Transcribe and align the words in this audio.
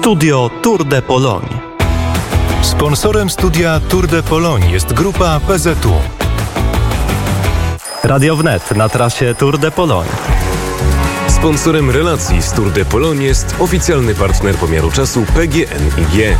Studio 0.00 0.48
Tour 0.62 0.84
de 0.84 1.02
Pologne. 1.02 1.48
Sponsorem 2.62 3.28
studia 3.28 3.80
Tour 3.80 4.06
de 4.06 4.22
Pologne 4.22 4.70
jest 4.70 4.92
grupa 4.92 5.40
PZU. 5.40 5.92
Radio 8.02 8.36
Wnet 8.36 8.76
na 8.76 8.88
trasie 8.88 9.34
Tour 9.34 9.58
de 9.58 9.70
Pologne. 9.70 10.10
Sponsorem 11.28 11.90
relacji 11.90 12.42
z 12.42 12.52
Tour 12.52 12.72
de 12.72 12.84
Pologne 12.84 13.24
jest 13.24 13.54
oficjalny 13.58 14.14
partner 14.14 14.54
pomiaru 14.54 14.90
czasu 14.90 15.24
PGNiG. 15.34 16.36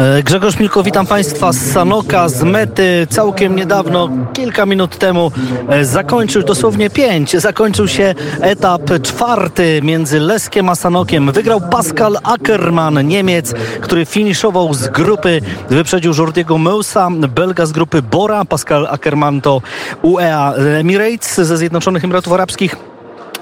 E, 0.00 0.22
Grzegorz 0.22 0.58
Milko, 0.58 0.82
witam 0.82 1.06
Państwa 1.06 1.52
z 1.52 1.72
Sanoka, 1.72 2.28
z 2.28 2.42
mety. 2.42 3.06
Całkiem 3.10 3.56
niedawno, 3.56 4.08
kilka 4.32 4.66
minut 4.66 4.98
temu, 4.98 5.32
e, 5.68 5.84
zakończył, 5.84 6.42
dosłownie 6.42 6.90
pięć, 6.90 7.36
zakończył 7.36 7.88
się 7.88 8.14
etap 8.40 8.82
czwarty 9.02 9.80
między 9.82 10.20
Leskiem 10.20 10.68
a 10.68 10.74
Sanokiem. 10.74 11.32
Wygrał 11.32 11.60
Pascal 11.60 12.16
Ackermann, 12.22 13.08
Niemiec, 13.08 13.54
który 13.80 14.06
finiszował 14.06 14.74
z 14.74 14.88
grupy, 14.88 15.40
wyprzedził 15.70 16.12
Jordiego 16.18 16.58
Meusa, 16.58 17.08
Belga 17.10 17.66
z 17.66 17.72
grupy 17.72 18.02
Bora. 18.02 18.44
Pascal 18.44 18.86
Ackermann 18.86 19.40
to 19.40 19.62
UEA 20.02 20.54
Emirates 20.78 21.40
ze 21.40 21.56
Zjednoczonych 21.56 22.04
Emiratów 22.04 22.32
Arabskich. 22.32 22.76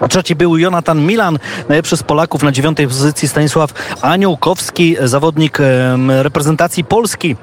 Trzeci 0.09 0.35
był 0.35 0.57
Jonathan 0.57 1.07
Milan, 1.07 1.39
najlepszy 1.69 1.97
z 1.97 2.03
Polaków 2.03 2.43
na 2.43 2.53
dziewiątej 2.53 2.87
pozycji 2.87 3.29
Stanisław 3.29 3.73
Aniołkowski, 4.03 4.97
zawodnik 5.05 5.59
reprezentacji 6.23 6.85
Polski. 6.85 7.37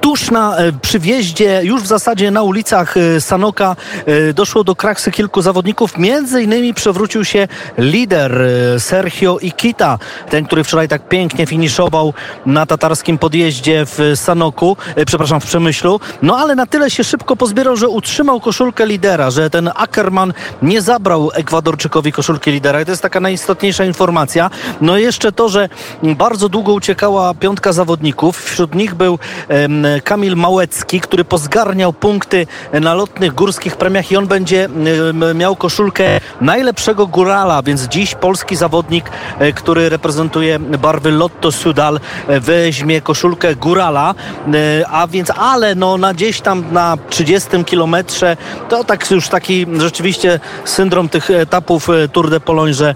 Tuż 0.00 0.30
na 0.30 0.56
e, 0.56 0.72
przywieździe, 0.72 1.60
już 1.64 1.82
w 1.82 1.86
zasadzie 1.86 2.30
na 2.30 2.42
ulicach 2.42 2.96
e, 2.96 3.20
Sanoka 3.20 3.76
e, 4.06 4.32
doszło 4.32 4.64
do 4.64 4.76
kraksy 4.76 5.10
kilku 5.10 5.42
zawodników. 5.42 5.98
Między 5.98 6.42
innymi 6.42 6.74
przewrócił 6.74 7.24
się 7.24 7.48
lider 7.78 8.40
Sergio 8.78 9.38
Ikita, 9.38 9.98
ten, 10.30 10.44
który 10.44 10.64
wczoraj 10.64 10.88
tak 10.88 11.08
pięknie 11.08 11.46
finiszował 11.46 12.14
na 12.46 12.66
tatarskim 12.66 13.18
podjeździe 13.18 13.86
w 13.86 14.12
Sanoku, 14.14 14.76
przepraszam, 15.06 15.40
w 15.40 15.46
Przemyślu. 15.46 16.00
No 16.22 16.36
ale 16.36 16.54
na 16.54 16.66
tyle 16.66 16.90
się 16.90 17.04
szybko 17.04 17.36
pozbierał, 17.36 17.76
że 17.76 17.88
utrzymał 17.88 18.40
koszulkę 18.40 18.86
lidera, 18.86 19.30
że 19.30 19.50
ten 19.50 19.70
Ackerman 19.74 20.32
nie 20.62 20.82
zabrał 20.82 21.30
Ekwadorczykowi 21.34 22.12
koszulki 22.12 22.50
lidera 22.50 22.80
i 22.80 22.84
to 22.84 22.90
jest 22.90 23.02
taka 23.02 23.20
najistotniejsza 23.20 23.84
informacja. 23.84 24.50
No 24.80 24.98
i 24.98 25.02
jeszcze 25.02 25.32
to, 25.32 25.48
że 25.48 25.68
bardzo 26.02 26.48
długo 26.48 26.72
uciekała 26.72 27.34
piątka 27.34 27.72
zawodników. 27.72 28.44
Wśród 28.44 28.74
nich 28.74 28.94
był 28.94 29.18
em, 29.48 29.77
Kamil 30.04 30.36
Małecki, 30.36 31.00
który 31.00 31.24
pozgarniał 31.24 31.92
punkty 31.92 32.46
na 32.72 32.94
lotnych 32.94 33.34
górskich 33.34 33.76
premiach 33.76 34.12
i 34.12 34.16
on 34.16 34.26
będzie 34.26 34.68
miał 35.34 35.56
koszulkę 35.56 36.04
najlepszego 36.40 37.06
górala, 37.06 37.62
więc 37.62 37.82
dziś 37.82 38.14
polski 38.14 38.56
zawodnik, 38.56 39.10
e, 39.38 39.52
który 39.52 39.88
reprezentuje 39.88 40.58
barwy 40.58 41.10
Lotto 41.10 41.52
Sudal, 41.52 42.00
e, 42.28 42.40
weźmie 42.40 43.00
koszulkę 43.00 43.56
górala, 43.56 44.14
e, 44.54 44.88
a 44.88 45.06
więc, 45.06 45.30
ale 45.30 45.74
no 45.74 45.96
na 45.96 46.14
gdzieś 46.14 46.40
tam 46.40 46.64
na 46.72 46.96
30 47.10 47.64
kilometrze, 47.64 48.36
to 48.68 48.84
tak 48.84 49.10
już 49.10 49.28
taki 49.28 49.66
rzeczywiście 49.78 50.40
syndrom 50.64 51.08
tych 51.08 51.30
etapów 51.30 51.88
Tour 52.12 52.30
de 52.30 52.40
Pologne, 52.40 52.74
że 52.74 52.94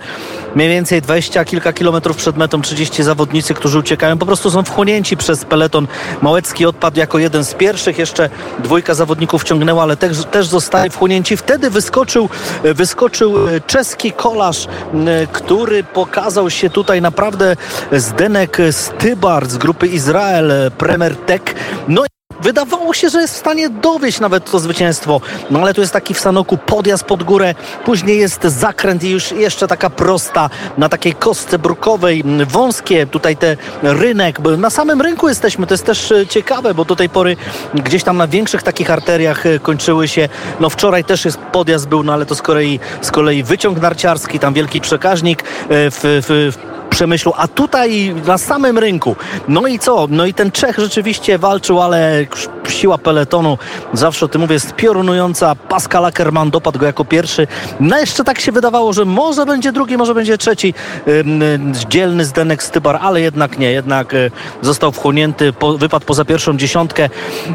mniej 0.55 0.69
więcej 0.69 1.03
20 1.03 1.45
kilka 1.45 1.73
kilometrów 1.73 2.17
przed 2.17 2.37
metą 2.37 2.63
30 2.63 3.03
zawodnicy, 3.03 3.55
którzy 3.55 3.79
uciekają, 3.79 4.19
po 4.19 4.27
prostu 4.27 4.51
są 4.51 4.63
wchłonięci 4.63 5.17
przez 5.17 5.45
peleton. 5.45 5.87
Małecki 6.23 6.67
odpadł 6.73 6.99
jako 6.99 7.19
jeden 7.19 7.45
z 7.45 7.55
pierwszych, 7.55 7.99
jeszcze 7.99 8.31
dwójka 8.59 8.95
zawodników 8.95 9.45
ciągnęła, 9.45 9.83
ale 9.83 9.97
też, 9.97 10.25
też 10.25 10.47
zostali 10.47 10.91
wchłonięci. 10.91 11.37
Wtedy 11.37 11.71
wyskoczył, 11.71 12.29
wyskoczył 12.65 13.49
e, 13.49 13.61
czeski 13.61 14.13
kolarz, 14.13 14.67
m, 14.95 15.07
który 15.33 15.85
pokazał 15.85 16.51
się 16.51 16.71
tutaj 16.71 17.03
naprawdę 17.03 17.57
Zdenek 17.93 18.59
Stybar 18.71 19.47
z 19.49 19.57
grupy 19.57 19.87
Izrael 19.87 20.51
e, 20.51 20.71
Premier 20.71 21.17
Tech. 21.17 21.43
No 21.89 22.03
Wydawało 22.43 22.95
się, 22.95 23.09
że 23.09 23.21
jest 23.21 23.35
w 23.35 23.37
stanie 23.37 23.71
dowieść 23.71 24.21
nawet 24.21 24.51
to 24.51 24.59
zwycięstwo. 24.59 25.21
No 25.51 25.61
ale 25.61 25.75
tu 25.75 25.81
jest 25.81 25.93
taki 25.93 26.15
w 26.15 26.21
Sanoku 26.21 26.59
podjazd 26.59 27.05
pod 27.05 27.23
górę, 27.23 27.55
później 27.85 28.19
jest 28.19 28.43
zakręt 28.43 29.05
i 29.05 29.11
już 29.11 29.33
jeszcze 29.33 29.69
taka 29.69 29.91
prosta 29.91 30.51
na 30.79 30.89
takiej 30.89 31.15
kostce 31.15 31.59
brukowej, 31.59 32.25
wąskie 32.49 33.07
tutaj 33.07 33.37
te 33.37 33.57
rynek. 33.83 34.39
Na 34.59 34.71
samym 34.71 35.01
rynku 35.01 35.29
jesteśmy, 35.29 35.67
to 35.67 35.75
jest 35.75 35.87
też 35.87 36.13
e, 36.13 36.27
ciekawe, 36.27 36.75
bo 36.75 36.85
do 36.85 36.97
tej 36.97 37.09
pory 37.09 37.37
gdzieś 37.75 38.05
tam 38.05 38.17
na 38.17 38.29
większych 38.29 38.63
takich 38.63 38.91
arteriach 38.91 39.47
e, 39.47 39.59
kończyły 39.59 40.09
się. 40.09 40.29
No 40.61 40.71
wczoraj 40.71 41.05
też 41.05 41.25
jest 41.25 41.39
podjazd 41.39 41.89
był, 41.89 42.03
no 42.03 42.13
ale 42.13 42.27
to 42.27 42.35
z 42.35 42.43
kolei, 42.43 42.81
z 43.01 43.11
kolei 43.11 43.43
wyciąg 43.43 43.81
narciarski, 43.81 44.39
tam 44.39 44.55
wielki 44.55 44.81
przekaźnik 44.81 45.43
e, 45.43 45.45
w, 45.91 46.01
w, 46.03 46.53
w 46.59 46.82
Przemyślu, 46.93 47.33
a 47.37 47.49
tutaj 47.49 48.15
na 48.27 48.39
samym 48.39 48.79
rynku. 48.79 49.17
No 49.49 49.67
i 49.67 49.79
co? 49.79 50.07
No 50.11 50.27
i 50.27 50.35
ten 50.35 50.51
Czech 50.51 50.79
rzeczywiście 50.79 51.39
walczył, 51.39 51.83
ale 51.83 52.27
siła 52.69 52.99
peletonu, 52.99 53.59
zawsze 53.93 54.27
o 54.27 54.29
tym 54.29 54.41
mówię, 54.41 54.55
jest 54.55 54.75
piorunująca. 54.75 55.55
Pascal 55.55 56.05
Ackermann 56.05 56.51
dopadł 56.51 56.79
go 56.79 56.87
jako 56.87 57.05
pierwszy. 57.05 57.47
No 57.81 57.99
jeszcze 57.99 58.25
tak 58.25 58.41
się 58.41 58.53
wydawało, 58.53 58.93
że 58.93 59.05
może 59.05 59.47
będzie 59.47 59.73
drugi, 59.73 59.97
może 59.97 60.15
będzie 60.15 60.39
trzeci 60.39 60.75
y, 61.09 61.25
dzielny 61.89 62.25
Zdenek 62.25 62.63
Stybar, 62.63 62.99
ale 63.03 63.21
jednak 63.21 63.59
nie, 63.59 63.73
jednak 63.73 64.15
y, 64.15 64.31
został 64.63 64.93
wchłonięty, 64.93 65.53
wypadł 65.79 66.07
poza 66.07 66.25
pierwszą 66.25 66.57
dziesiątkę. 66.57 67.09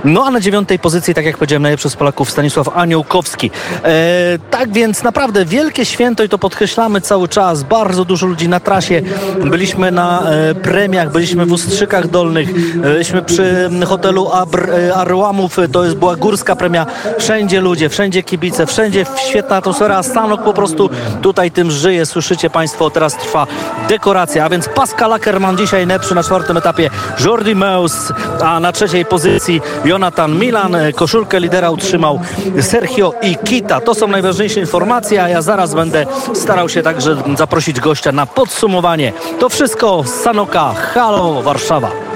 No 0.03 0.25
a 0.25 0.31
na 0.31 0.39
dziewiątej 0.39 0.79
pozycji, 0.79 1.13
tak 1.13 1.25
jak 1.25 1.37
powiedziałem, 1.37 1.63
najlepszy 1.63 1.89
z 1.89 1.95
Polaków 1.95 2.31
Stanisław 2.31 2.69
Aniołkowski. 2.77 3.51
E, 3.83 4.39
tak 4.51 4.73
więc 4.73 5.03
naprawdę 5.03 5.45
wielkie 5.45 5.85
święto 5.85 6.23
i 6.23 6.29
to 6.29 6.37
podkreślamy 6.37 7.01
cały 7.01 7.27
czas. 7.27 7.63
Bardzo 7.63 8.05
dużo 8.05 8.27
ludzi 8.27 8.49
na 8.49 8.59
trasie. 8.59 9.01
Byliśmy 9.45 9.91
na 9.91 10.21
e, 10.21 10.55
premiach, 10.55 11.11
byliśmy 11.11 11.45
w 11.45 11.51
Ustrzykach 11.51 12.07
Dolnych, 12.07 12.49
e, 12.49 12.53
byliśmy 12.79 13.21
przy 13.21 13.69
hotelu 13.85 14.29
Abr, 14.31 14.69
Arłamów, 14.99 15.57
to 15.71 15.83
jest 15.83 15.95
była 15.95 16.15
górska 16.15 16.55
premia. 16.55 16.85
Wszędzie 17.19 17.61
ludzie, 17.61 17.89
wszędzie 17.89 18.23
kibice, 18.23 18.65
wszędzie 18.65 19.05
świetna 19.29 19.55
atmosfera. 19.55 20.03
Stanok 20.03 20.43
po 20.43 20.53
prostu 20.53 20.89
tutaj 21.21 21.51
tym 21.51 21.71
żyje. 21.71 22.05
Słyszycie 22.05 22.49
Państwo, 22.49 22.89
teraz 22.89 23.17
trwa 23.17 23.47
dekoracja. 23.89 24.45
A 24.45 24.49
więc 24.49 24.69
Pascal 24.69 25.13
Ackermann 25.13 25.57
dzisiaj 25.57 25.87
najlepszy 25.87 26.15
na 26.15 26.23
czwartym 26.23 26.57
etapie. 26.57 26.89
Jordi 27.25 27.55
Meus, 27.55 28.13
a 28.43 28.59
na 28.59 28.71
trzeciej 28.71 29.05
pozycji 29.05 29.61
Jonathan 29.85 30.39
Milan. 30.39 30.77
Koszulkę 30.95 31.39
lidera 31.39 31.69
utrzymał 31.69 32.19
Sergio 32.61 33.13
Ikita. 33.21 33.81
To 33.81 33.95
są 33.95 34.07
najważniejsze 34.07 34.59
informacje, 34.59 35.23
a 35.23 35.29
ja 35.29 35.41
zaraz 35.41 35.73
będę 35.73 36.05
starał 36.33 36.69
się 36.69 36.83
także 36.83 37.15
zaprosić 37.37 37.79
gościa 37.79 38.11
na 38.11 38.25
podsumowanie. 38.25 39.13
To 39.39 39.49
wszystko 39.49 40.03
z 40.03 40.09
Sanoka. 40.09 40.73
Halo 40.93 41.41
Warszawa. 41.41 42.06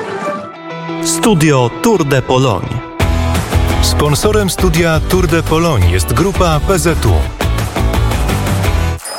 Studio 1.06 1.70
Tour 1.82 2.06
de 2.06 2.22
Pologne. 2.22 2.68
Sponsorem 3.82 4.50
studia 4.50 5.00
Tour 5.10 5.28
de 5.28 5.44
Pologne 5.44 5.92
jest 5.92 6.14
grupa 6.14 6.60
PZU. 6.60 7.14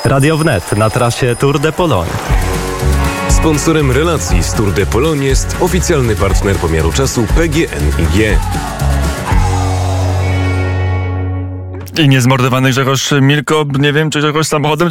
Radio 0.05 0.37
Wnet 0.37 0.77
na 0.77 0.91
trasie 0.91 1.37
Tour 1.37 1.59
de 1.59 1.73
Pologne. 1.73 2.11
Sponsorem 3.29 3.91
relacji 3.91 4.43
z 4.43 4.53
Tour 4.53 4.73
de 4.73 4.87
Pologne 4.87 5.25
jest 5.25 5.57
oficjalny 5.61 6.17
partner 6.17 6.57
pomiaru 6.57 6.93
czasu 6.93 7.27
PGNiG. 7.37 8.39
I 11.99 12.09
niezmordowany 12.09 12.71
Grzegorz 12.71 13.13
Milko, 13.21 13.65
nie 13.79 13.93
wiem, 13.93 14.11
czy 14.11 14.19
Grzegorz 14.19 14.47
samochodem, 14.47 14.91